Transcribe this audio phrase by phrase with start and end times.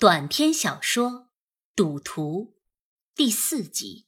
[0.00, 1.10] 短篇小说
[1.76, 2.54] 《赌徒》
[3.14, 4.06] 第四集。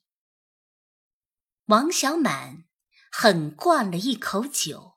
[1.67, 2.65] 王小满
[3.11, 4.95] 狠灌了一口酒，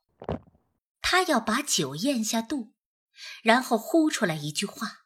[1.01, 2.71] 他要把酒咽下肚，
[3.43, 4.99] 然后呼出来一句话，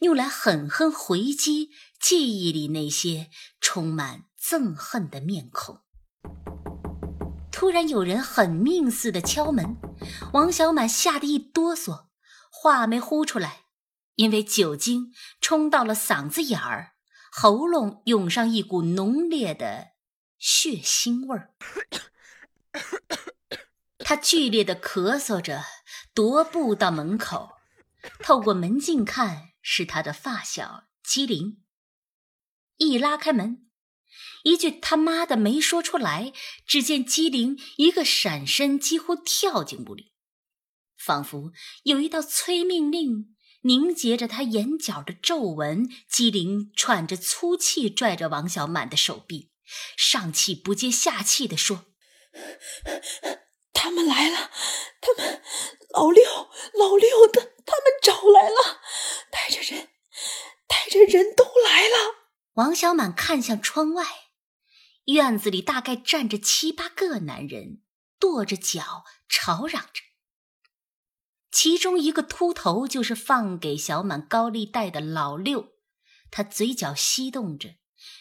[0.00, 1.70] 用来狠狠回击
[2.00, 3.30] 记忆里那些
[3.60, 5.82] 充满憎恨的面孔。
[7.52, 9.76] 突然有人狠命似的敲门，
[10.32, 12.06] 王小满吓得一哆嗦，
[12.50, 13.61] 话没呼出来。
[14.22, 16.92] 因为酒精冲到了嗓子眼儿，
[17.32, 19.94] 喉咙涌上一股浓烈的
[20.38, 21.52] 血腥味儿。
[23.98, 25.64] 他剧烈的咳嗽着，
[26.14, 27.50] 踱步到门口，
[28.20, 31.60] 透过门镜看，是他的发小机灵。
[32.76, 33.68] 一拉开门，
[34.44, 36.32] 一句他妈的没说出来，
[36.64, 40.12] 只见机灵一个闪身，几乎跳进屋里，
[40.96, 41.50] 仿佛
[41.82, 43.31] 有一道催命令。
[43.62, 49.50] 凝结着他眼角的皱纹，机灵喘着粗气，拽着王小满的手臂，
[49.96, 51.86] 上气不接下气地说
[53.72, 54.50] ：“他们来了，
[55.00, 55.42] 他们
[55.94, 56.24] 老六
[56.78, 58.80] 老六的，他们找来了，
[59.30, 59.88] 带着人，
[60.66, 62.16] 带着人都来了。”
[62.54, 64.04] 王小满看向窗外，
[65.06, 67.80] 院子里大概站着七八个男人，
[68.18, 70.02] 跺着脚，吵嚷着。
[71.52, 75.74] 其中一个秃头就是放给小满高利贷的老六，
[76.30, 77.76] 他嘴角翕动着，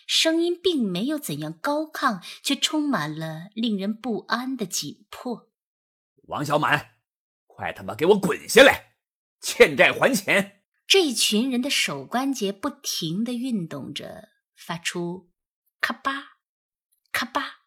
[0.05, 5.49] 声音并没有怎样高亢，却充满了令人不安的紧迫。
[6.23, 6.97] 王小满，
[7.47, 8.97] 快他妈给我滚下来！
[9.39, 10.63] 欠债还钱！
[10.85, 15.31] 这群人的手关节不停地运动着，发出
[15.79, 16.37] 咔吧、
[17.13, 17.61] 咔吧，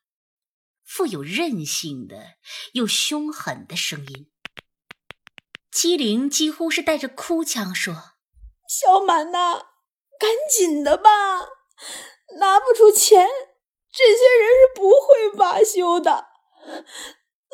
[0.84, 2.36] 富有韧性的
[2.74, 4.30] 又凶狠的声音。
[5.74, 8.12] 机灵几乎是带着哭腔说
[8.70, 9.54] ：“小满呐，
[10.20, 11.10] 赶紧的吧，
[12.38, 13.26] 拿不出钱，
[13.92, 16.28] 这些人是不会罢休的。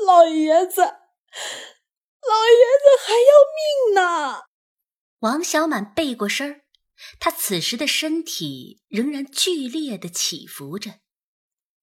[0.06, 0.90] 老爷子，老
[2.44, 4.42] 爷子还要命呢。”
[5.20, 6.60] 王小满背过身儿，
[7.18, 10.96] 他此时的身体仍然剧烈的起伏着。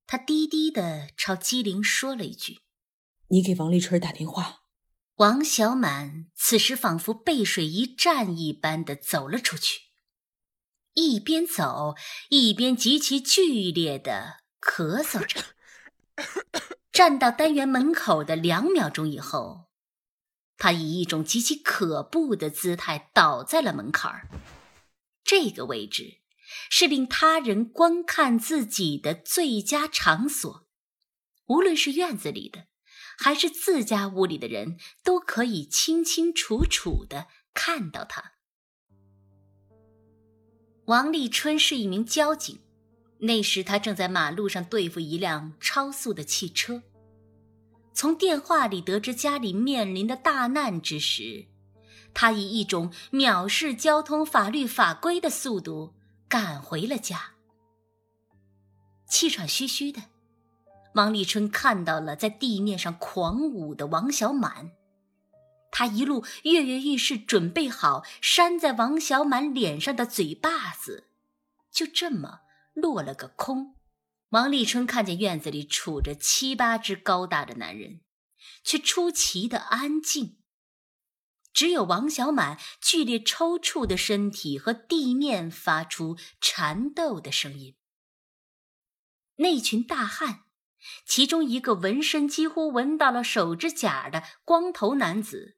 [0.05, 2.59] 他低低的朝机灵说了一句
[3.29, 4.59] ：“你给王立春打电话。”
[5.17, 9.81] 王小满此时仿佛背水一战一般的走了出去，
[10.93, 11.95] 一边走
[12.29, 15.41] 一边极其剧烈的咳嗽着。
[16.91, 19.71] 站到单元门口的两秒钟以后，
[20.55, 24.29] 他以一种极其可怖的姿态倒在了门槛儿。
[25.23, 26.21] 这个位置
[26.69, 30.67] 是令他人观看自己的最佳场所，
[31.47, 32.67] 无论是院子里的。
[33.17, 38.33] 还是自家屋里的人都可以清清楚楚的看到他。
[40.85, 42.59] 王立春是一名交警，
[43.19, 46.83] 那时他正在马路上对付一辆超速的汽车。
[47.93, 51.47] 从电话里得知家里面临的大难之时，
[52.13, 55.95] 他以一种藐视交通法律法规的速度
[56.29, 57.31] 赶回了家，
[59.09, 60.01] 气喘吁吁的。
[60.97, 64.71] 王立春看到了在地面上狂舞的王小满，
[65.69, 71.11] 他一路跃跃欲试，准备好扇在王小满脸上的嘴巴子，
[71.71, 72.39] 就这么
[72.73, 73.75] 落了个空。
[74.29, 78.01] 王立春看见院子里杵着七八只高大的男人，
[78.63, 80.39] 却出奇的安静，
[81.53, 87.75] 只有王小满剧烈抽搐的身体和地面发出缠斗的声音。
[89.35, 90.46] 那群大汉。
[91.05, 95.57] 其中一个纹身几乎纹到了手指甲的光头男子，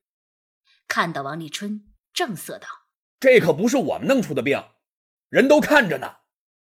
[0.87, 2.67] 看到王立春，正色道
[3.19, 4.63] ：“这可不是我们弄出的病，
[5.29, 6.17] 人都看着呢。”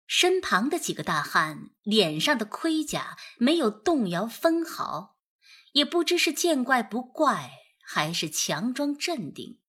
[0.06, 5.16] 身旁的几个大汉脸上的盔甲没有动摇分毫，
[5.72, 7.50] 也不知是见怪不怪，
[7.84, 9.60] 还是强装镇定。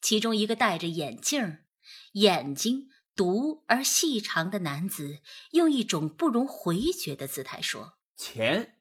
[0.00, 1.58] 其中一个戴着眼镜，
[2.14, 5.20] 眼睛毒而细长的男子，
[5.52, 7.98] 用一种不容回绝的姿态说。
[8.22, 8.78] 钱，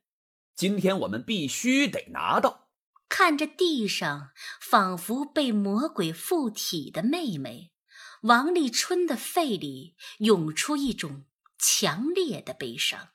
[0.53, 2.69] 今天我们必须得拿到。
[3.09, 4.29] 看着地上
[4.61, 7.73] 仿佛被魔鬼附体的妹妹，
[8.21, 11.25] 王立春的肺里涌出一种
[11.57, 13.13] 强烈的悲伤。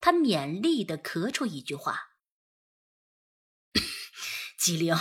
[0.00, 2.16] 他勉力的咳出一句话
[4.58, 4.96] ：“机灵，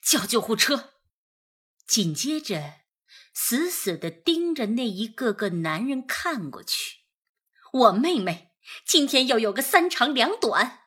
[0.00, 0.92] 叫救护车。”
[1.88, 2.82] 紧接着，
[3.34, 6.98] 死死的盯着那一个个男人看过去。
[7.72, 8.45] 我妹妹。
[8.86, 10.80] 今天要有个三长两短，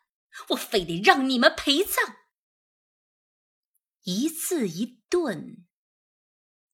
[0.50, 2.18] 我非得让你们陪葬。
[4.04, 5.66] 一字一顿，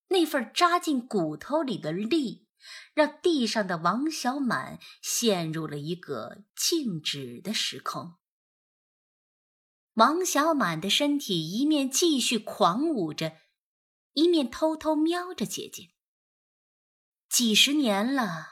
[0.08, 2.48] 那份扎进骨头里的力，
[2.94, 8.16] 让地上的王小满陷入了一个静止的时空。
[9.94, 13.38] 王小满的身体一面继续狂舞着，
[14.14, 15.90] 一面偷偷瞄着姐姐。
[17.30, 18.48] 几十年了，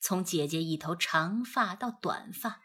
[0.00, 2.62] 从姐姐一头长发到短发，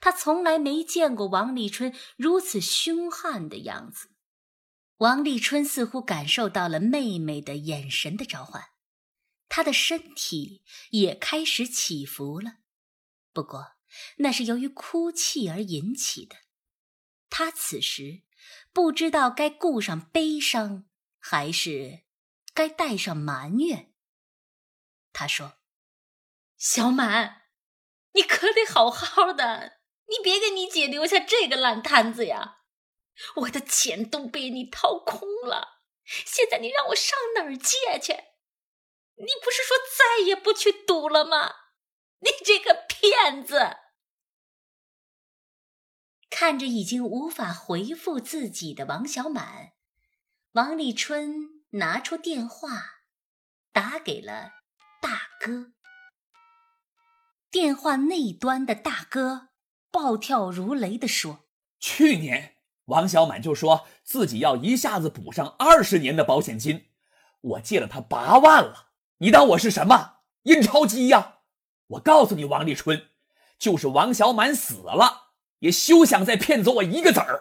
[0.00, 4.10] 她从来没见过王立春如此凶悍的样子。
[4.98, 8.70] 王立春似乎感受到了妹妹的眼神的召唤，
[9.48, 12.58] 他的身体也开始起伏了，
[13.32, 13.72] 不过
[14.18, 16.36] 那是由于哭泣而引起的。
[17.28, 18.22] 他此时
[18.72, 20.86] 不知道该顾上悲伤，
[21.18, 22.04] 还是
[22.54, 23.92] 该带上埋怨。
[25.12, 25.58] 他说
[26.64, 27.42] ：“小满，
[28.12, 32.60] 你可得好好的，你别给你姐留下这个烂摊子呀！
[33.36, 38.14] 我的钱都被你掏空了，现在你让我上哪儿借去？
[39.16, 41.54] 你不是说再也不去赌了吗？
[42.20, 43.76] 你这个骗子！”
[46.30, 49.74] 看着已经无法回复自己的王小满，
[50.52, 53.02] 王立春拿出电话，
[53.70, 54.52] 打给了
[55.02, 55.73] 大哥。
[57.54, 59.50] 电话那端的大哥
[59.92, 61.44] 暴跳如雷地说
[61.78, 62.56] ：“去年
[62.86, 66.86] 王小满就说自己要一下子补上二十年的保险金，
[67.42, 68.88] 我借了他八万了。
[69.18, 71.42] 你当我是什么印钞机呀？
[71.86, 73.10] 我告诉你，王立春，
[73.56, 75.28] 就是王小满死了。”
[75.62, 77.40] 也休想再骗走我一个子儿！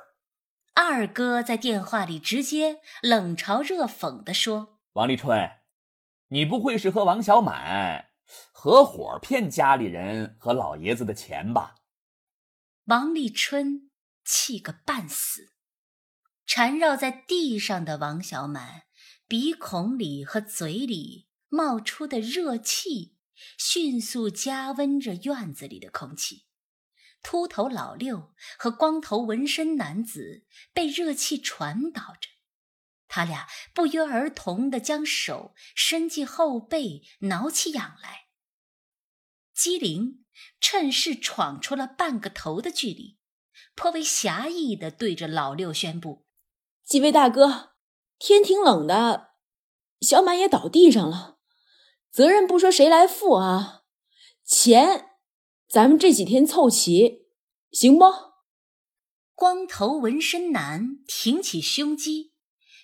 [0.76, 5.54] 二哥在电话里直接冷嘲热讽地说：“王立春，
[6.28, 8.10] 你不会是和王小满
[8.52, 11.76] 合伙骗家里人和老爷子的钱吧？”
[12.86, 13.90] 王立春
[14.26, 15.54] 气个半死，
[16.46, 18.84] 缠绕在地上的王小满
[19.28, 23.16] 鼻孔里和嘴里冒出的热气，
[23.58, 26.46] 迅速加温着院子里的空气。
[27.22, 32.28] 秃头老六和光头纹身男子被热气传导着，
[33.08, 38.23] 他俩不约而同地将手伸进后背，挠起痒来。
[39.54, 40.26] 机灵
[40.60, 43.18] 趁势闯出了半个头的距离，
[43.76, 46.26] 颇为侠义的对着老六宣布
[46.84, 47.74] ：“几位大哥，
[48.18, 49.32] 天挺冷的，
[50.02, 51.38] 小满也倒地上了，
[52.12, 53.84] 责任不说谁来负啊？
[54.44, 55.10] 钱。”
[55.70, 57.26] 咱们这几天凑齐，
[57.72, 58.06] 行不？
[59.34, 62.34] 光头纹身男挺起胸肌，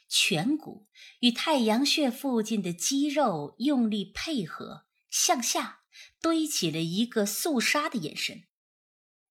[0.10, 0.88] 颧骨
[1.19, 5.81] 与太阳穴附近的肌肉用力配合，向下
[6.22, 8.44] 堆起了一个肃杀的眼神，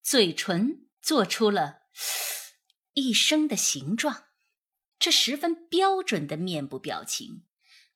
[0.03, 1.83] 嘴唇做出了
[2.95, 4.25] 一声的形状。
[4.99, 7.45] 这十分标准的面部表情，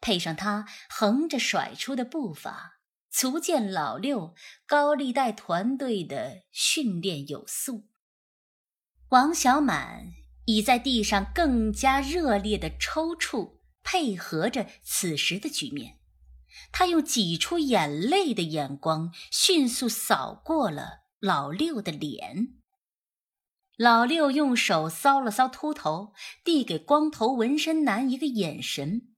[0.00, 2.80] 配上他横着甩出的步伐。
[3.10, 4.34] 足见老六
[4.66, 7.88] 高利贷团队的训练有素。
[9.10, 10.14] 王小满
[10.46, 15.98] 已在地上更加热烈的抽搐，配合着此时的局面，
[16.72, 22.58] 他用挤出眼泪的眼光迅速扫过了老六的脸。
[23.76, 26.12] 老六用手搔了搔秃头，
[26.44, 29.14] 递给光头纹身男一个眼神。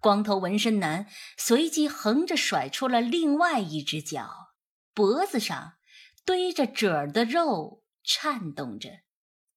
[0.00, 1.06] 光头纹身男
[1.38, 4.54] 随即横着甩出了另外一只脚，
[4.92, 5.74] 脖子上
[6.24, 8.90] 堆着褶儿的肉颤动着，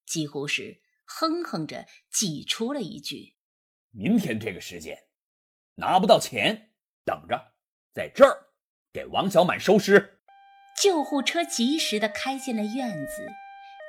[0.05, 3.35] 几乎是哼哼着挤出了一句
[3.91, 4.97] ：“明天这个时间，
[5.75, 6.66] 拿不到钱，
[7.07, 7.53] 等着，
[7.93, 8.49] 在这儿
[8.91, 10.19] 给王小满收尸。”
[10.79, 13.27] 救护车及时的开进了院子，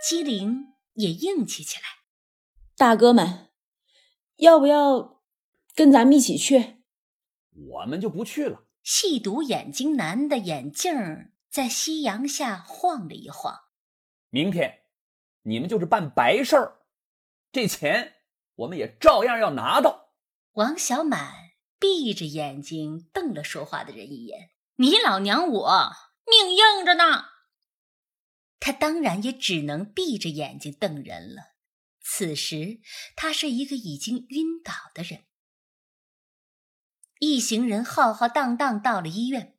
[0.09, 1.83] 机灵也硬气起来
[2.79, 3.51] ：“大哥们，
[4.37, 5.17] 要不要？”
[5.77, 6.83] 跟咱们一起去，
[7.53, 8.65] 我们就不去了。
[8.83, 13.55] 细读眼睛男的眼镜在夕阳下晃了一晃。
[14.31, 14.83] 明天，
[15.43, 16.79] 你们就是办白事儿，
[17.53, 18.15] 这钱
[18.57, 20.09] 我们也照样要拿到。
[20.55, 21.48] 王小满
[21.79, 25.93] 闭着眼睛瞪了说话的人一眼：“你老娘我
[26.27, 27.27] 命硬着呢。”
[28.61, 31.55] 他当然也只能闭着眼睛瞪人了。
[32.03, 32.81] 此时，
[33.15, 35.27] 他是一个已经晕倒的人。
[37.21, 39.59] 一行人浩浩荡荡到了医院，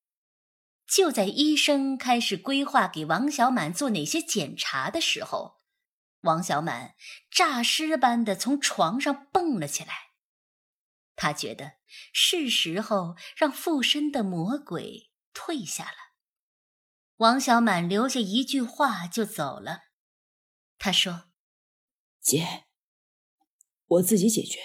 [0.88, 5.62] 就在医生开始规划给王小满做哪些检查的时候，
[6.22, 6.96] 王小满
[7.32, 10.09] 诈尸般的从床上蹦了起来。
[11.22, 11.74] 他觉得
[12.14, 15.98] 是时候让附身的魔鬼退下了。
[17.18, 19.82] 王小满留下一句话就走了。
[20.78, 21.26] 他说
[22.24, 22.68] ：“姐，
[23.86, 24.60] 我自己解决。”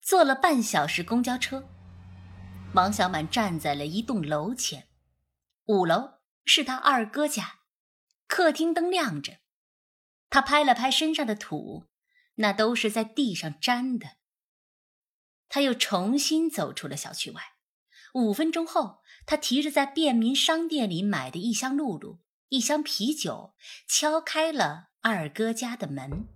[0.00, 1.68] 坐了半小时公交车，
[2.74, 4.88] 王小满站在了一栋楼前，
[5.64, 7.62] 五楼是他二哥家，
[8.28, 9.40] 客厅灯亮着，
[10.30, 11.88] 他拍了拍身上的土，
[12.36, 14.15] 那都是在地上粘的。
[15.48, 17.40] 他又重新走出了小区外，
[18.14, 23.54] 五分钟后，他提着在便民商店里买的一箱露露、一箱啤酒，
[23.88, 26.28] 敲开了二哥家的门。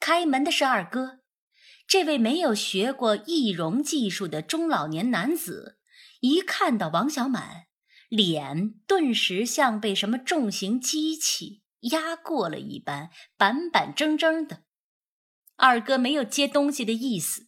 [0.00, 1.20] 开门的是二哥。
[1.88, 5.78] 这位没有学过易容技术的中老年男子，
[6.18, 7.66] 一看到王小满，
[8.08, 14.64] 脸顿时像被什么重型机器压过了一般，板板正正的。
[15.54, 17.46] 二哥没有接东西的意思，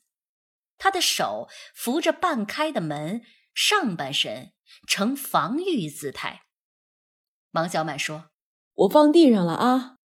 [0.79, 4.53] 他的手扶着半开的门，上半身
[4.87, 6.45] 呈防御姿态。
[7.51, 8.31] 王小满说
[8.75, 9.97] ：“我放地上了啊。”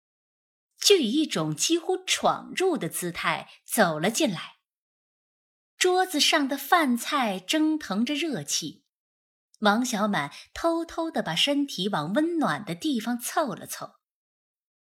[0.80, 4.58] 就以一种几乎闯入的姿态走了进来。
[5.78, 8.84] 桌子上的饭菜蒸腾着热气，
[9.60, 13.96] 王小满偷偷的把身体往温暖的地方凑了凑。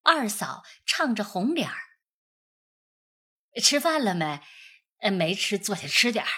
[0.01, 1.77] 二嫂唱着红脸儿
[3.61, 4.41] ：“吃饭了没？
[5.03, 6.29] 呃，没吃，坐下吃点儿。”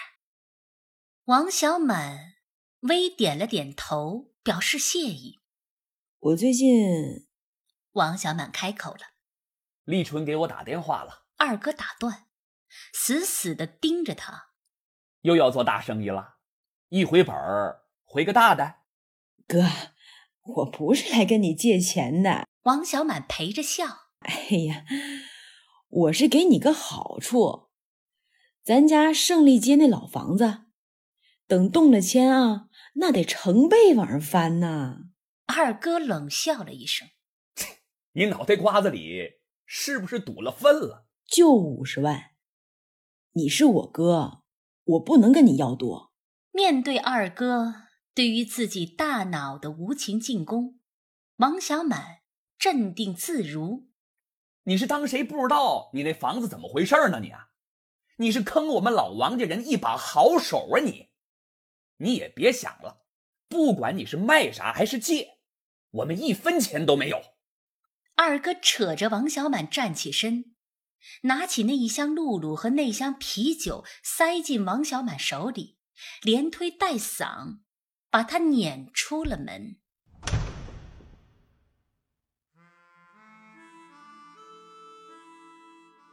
[1.26, 2.34] 王小满
[2.80, 5.40] 微点了点头，表示谢意。
[6.18, 7.28] 我最近……
[7.92, 9.00] 王小满开口了。
[9.84, 12.26] 立春给我打电话了，二哥打断，
[12.92, 14.50] 死死的盯着他。
[15.22, 16.38] 又要做大生意了，
[16.88, 18.80] 一回本儿回个大的。
[19.46, 19.64] 哥，
[20.42, 22.48] 我不是来跟你借钱的。
[22.62, 24.10] 王小满陪着笑。
[24.20, 24.84] 哎呀，
[25.88, 27.65] 我是给你个好处，
[28.66, 30.62] 咱家胜利街那老房子，
[31.46, 35.02] 等动了迁啊，那得成倍往上翻呐。
[35.46, 37.06] 二哥冷笑了一声
[38.14, 39.34] ：“你脑袋瓜子里……”
[39.66, 41.06] 是不是堵了粪了？
[41.24, 42.32] 就五十万，
[43.34, 44.42] 你是我哥，
[44.82, 46.12] 我不能跟你要多。
[46.50, 47.72] 面对二哥
[48.12, 50.80] 对于自己大脑的无情进攻，
[51.36, 52.22] 王小满
[52.58, 53.86] 镇定自如。
[54.64, 55.90] 你是当谁不知道？
[55.94, 57.20] 你那房子怎么回事呢？
[57.20, 57.50] 你啊，
[58.18, 60.80] 你是坑我们老王家人一把好手啊！
[60.80, 61.10] 你，
[61.98, 63.04] 你也别想了，
[63.46, 65.38] 不管你是卖啥还是借，
[65.90, 67.22] 我们一分钱都没有。
[68.14, 70.54] 二哥扯着王小满站起身，
[71.24, 75.76] 拿起那一箱露露和那箱啤酒，塞进王小满手里，
[76.22, 77.58] 连推带搡，
[78.08, 79.76] 把他撵出了门。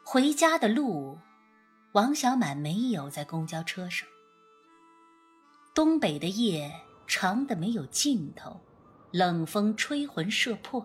[0.06, 1.18] 回家的路，
[1.94, 4.08] 王小满没有在公交车上。
[5.76, 6.72] 东北的夜
[7.06, 8.60] 长的没有尽头，
[9.12, 10.84] 冷风吹魂射魄。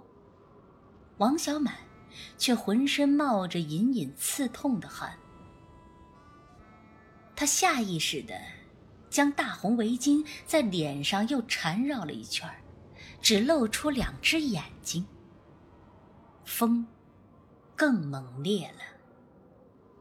[1.17, 1.75] 王小满
[2.37, 5.19] 却浑身冒着隐隐刺痛的汗，
[7.35, 8.39] 他下意识的
[9.09, 12.47] 将大红围巾在脸上又缠绕了一圈，
[13.23, 15.07] 只露出两只眼睛。
[16.45, 16.87] 风
[17.75, 18.98] 更猛烈了，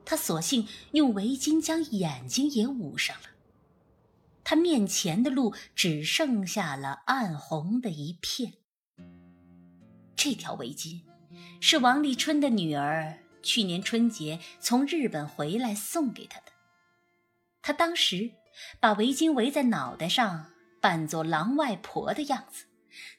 [0.10, 3.24] 他索性用围巾将眼睛也捂上了。
[4.46, 8.54] 他面前的路只剩下了暗红的一片。
[10.16, 11.02] 这条围巾。
[11.60, 16.46] 是王立春的女儿去年春节从日本回来送给他的。
[17.62, 18.32] 他当时
[18.80, 22.66] 把围巾围在脑袋上，扮作狼外婆的样子，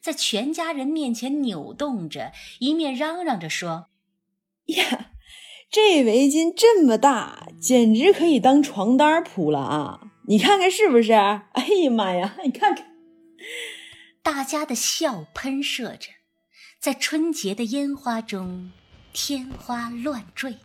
[0.00, 3.90] 在全家人面前扭动着，一面嚷嚷着说
[4.66, 5.12] ：“呀，
[5.71, 10.13] 这围巾这么大，简直可以当床单铺了啊！
[10.27, 11.13] 你看看是不是？
[11.13, 12.97] 哎呀妈呀，你看看！”
[14.23, 16.11] 大家的笑喷射着。
[16.81, 18.73] 在春节的烟花中，
[19.13, 20.59] 天花乱坠。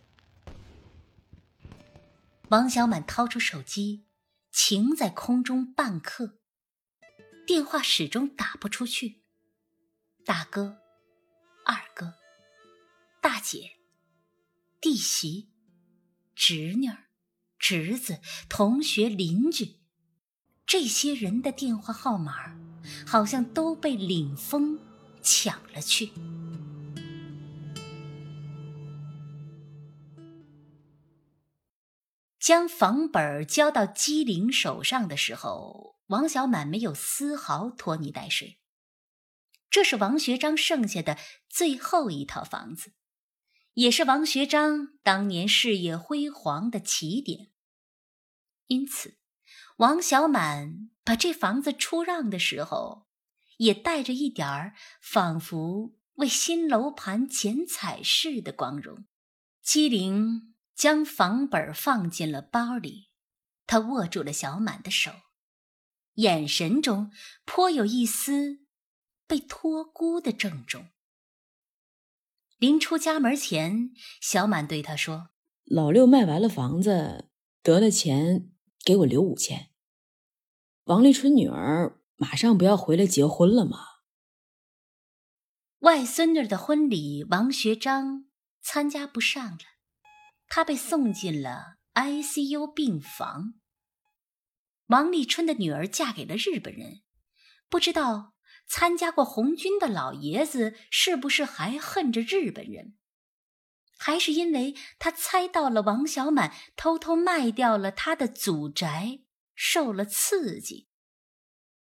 [2.50, 4.06] 王小满掏出手机，
[4.52, 6.38] 停在空中半刻，
[7.46, 9.22] 电话始终打不出去。
[10.24, 10.78] 大哥、
[11.66, 12.14] 二哥、
[13.20, 13.72] 大姐、
[14.84, 15.48] 弟媳、
[16.36, 16.90] 侄女、
[17.58, 19.78] 侄子、同学、邻居，
[20.66, 22.54] 这些人的电话号码，
[23.06, 24.78] 好像都被领风。
[25.22, 26.12] 抢了去。
[32.38, 38.58] 将房本交到机灵手上的时候，王小满没有丝毫拖泥带水。
[39.70, 41.16] 这是王学章剩下的
[41.48, 42.92] 最后一套房子，
[43.74, 47.52] 也是王学章当年事业辉煌的起点。
[48.66, 49.18] 因此，
[49.76, 53.04] 王小满把这房子出让的时候。
[53.58, 59.06] 也带着一点儿仿佛为新楼盘剪彩似的光荣。
[59.62, 63.10] 机灵将房本放进了包里。
[63.64, 65.12] 他握住了小满的手，
[66.14, 67.12] 眼神中
[67.44, 68.66] 颇有一丝
[69.28, 70.88] 被托孤的郑重。
[72.64, 73.90] 临出家门前，
[74.22, 75.28] 小满对他说
[75.68, 77.28] ：“老六卖完了房子，
[77.62, 78.50] 得了钱，
[78.82, 79.68] 给我留五千。
[80.84, 83.80] 王立春女儿马上不要回来结婚了吗？”
[85.80, 88.30] 外孙女的婚礼，王学章
[88.62, 89.58] 参加不上了，
[90.48, 93.56] 他被送进了 ICU 病房。
[94.86, 97.02] 王立春的女儿嫁给了日本人，
[97.68, 98.33] 不知道。
[98.66, 102.96] 参加过红军的老爷子是不是还恨着日本人？
[103.96, 109.20] 还是因为他猜到了王小满偷偷卖掉了他的祖宅，
[109.54, 110.88] 受了刺激？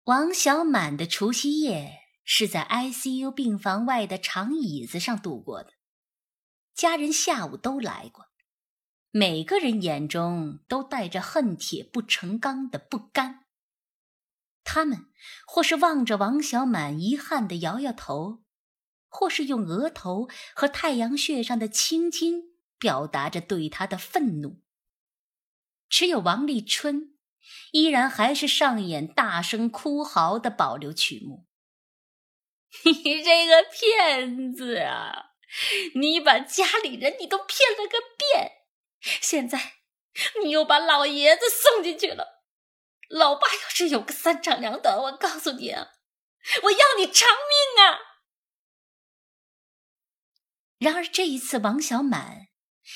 [0.04, 5.74] 王小满的除夕夜是在 ICU 病房外的长椅子上度过的，
[6.74, 8.26] 家人下午都来过，
[9.10, 13.39] 每个人眼中都带着恨铁不成钢的不甘。
[14.64, 15.07] 他们
[15.47, 18.43] 或是望着王小满遗憾的摇摇头，
[19.09, 24.62] 或是用额头和太阳穴上的青筋表达着对他的愤怒。
[25.88, 27.17] 只有王立春，
[27.73, 31.47] 依然还是上演大声哭嚎的保留曲目。
[32.85, 35.33] 你这个骗子啊！
[35.97, 38.52] 你把家里人你都骗了个遍，
[39.00, 39.73] 现在
[40.45, 42.39] 你又把老爷子送进去了。
[43.11, 47.99] 老爸要是有个三长两短，我告诉你，我要你偿命啊！
[50.79, 52.47] 然而这一次，王小满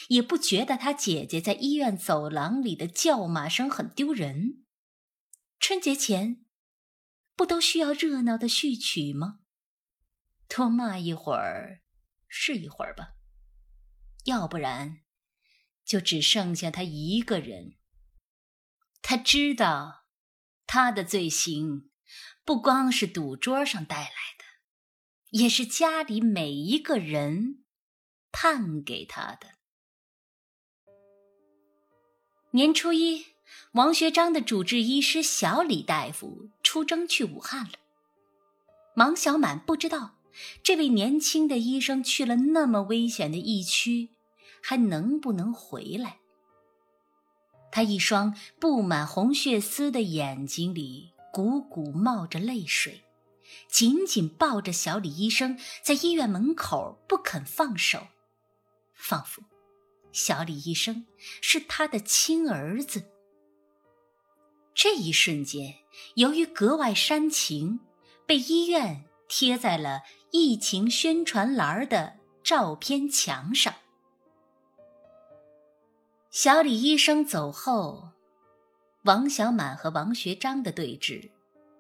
[0.09, 4.65] 也不觉得他姐姐在医院走廊里的叫骂声很丢人。
[5.59, 6.47] 春节前
[7.35, 9.41] 不都需要热闹的序曲吗？
[10.47, 11.83] 多骂一会儿
[12.29, 13.15] 是一会儿吧，
[14.27, 15.01] 要不然
[15.85, 17.77] 就只剩下他一个人。
[19.03, 20.04] 他知道。
[20.67, 21.91] 他的罪行，
[22.45, 24.45] 不光是赌桌上带来的，
[25.31, 27.65] 也是家里每一个人
[28.33, 29.55] 判给他的。
[32.53, 33.27] 年初一，
[33.73, 37.73] 王学章的主治医师小李大夫出征去武汉了。
[38.97, 40.19] 王小满不知道，
[40.63, 44.11] 这位年轻的医生去了那么危险的疫区，
[44.63, 46.21] 还能不能回来？
[47.75, 53.03] 他一双布满红血丝的眼睛里汩汩冒着泪水，
[53.69, 58.07] 紧紧抱着小李医生，在医院门口不肯放手，
[58.95, 59.43] 仿佛
[60.13, 61.05] 小李医生
[61.41, 63.11] 是他的亲儿子。
[64.73, 65.75] 这一瞬间，
[66.15, 67.81] 由于格外煽情，
[68.25, 73.75] 被医院贴在了疫情宣传栏的照片墙上。
[76.35, 78.11] 小李医生走后，
[79.05, 81.31] 王小满和王学章的对峙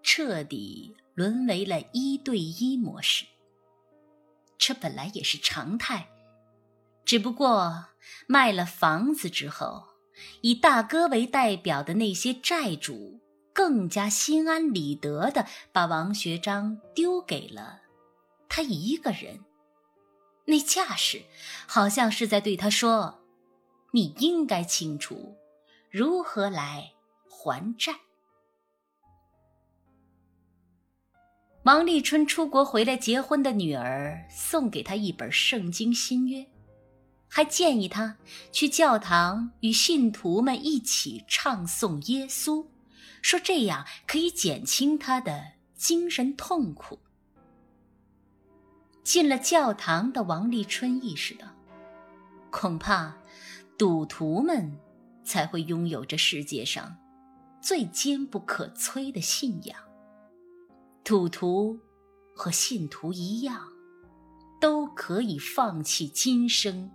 [0.01, 3.25] 彻底沦为了一对一模式。
[4.57, 6.09] 这本来也是常态，
[7.05, 7.87] 只不过
[8.29, 9.87] 卖了房子之后，
[10.43, 13.21] 以大哥为代表的那些债主
[13.53, 17.81] 更加心安理得的把王学章丢给了
[18.49, 19.41] 他一个人，
[20.45, 21.25] 那架势
[21.67, 23.24] 好像是在对他说。
[23.95, 25.37] 你应该清楚
[25.89, 26.91] 如何来
[27.29, 27.95] 还债。
[31.63, 36.45] 王立春出国回来结婚的女儿送给他一本圣经新约，
[37.29, 38.17] 还建议他
[38.51, 42.67] 去教堂与信徒们一起唱颂耶稣，
[43.23, 46.99] 说这样可以减轻他的精神痛苦。
[49.05, 51.47] 进了教堂的王立春意识到，
[52.51, 53.17] 恐怕。
[53.77, 54.79] 赌徒们
[55.25, 56.97] 才会拥有这世界上
[57.61, 59.77] 最坚不可摧的信仰。
[61.03, 61.81] 赌徒
[62.35, 63.69] 和信徒一样，
[64.61, 66.91] 都可以放弃今生，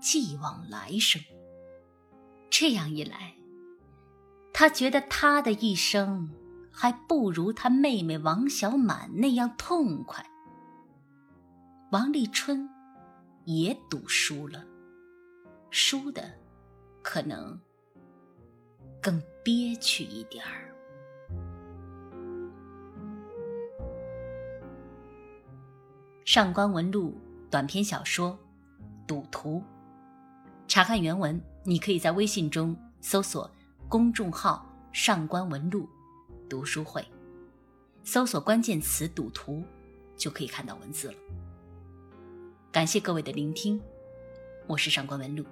[0.00, 1.22] 寄望来生。
[2.48, 3.34] 这样一来，
[4.52, 6.30] 他觉得他的一生
[6.72, 10.24] 还不如他妹妹王小满那样痛快。
[11.92, 12.68] 王立春
[13.44, 14.64] 也赌输了。
[15.70, 16.30] 输的
[17.02, 17.58] 可能
[19.00, 20.66] 更憋屈一点儿。
[26.24, 27.16] 上官文录
[27.50, 28.38] 短篇小说
[29.06, 29.58] 《赌徒》，
[30.68, 33.50] 查看原文，你可以在微信中搜索
[33.88, 35.88] 公众号“上官文录
[36.48, 37.04] 读书会”，
[38.04, 39.64] 搜索关键词“赌徒”，
[40.16, 41.14] 就可以看到文字了。
[42.70, 43.80] 感谢各位的聆听，
[44.68, 45.44] 我是上官文录。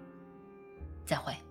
[1.08, 1.47] 再会。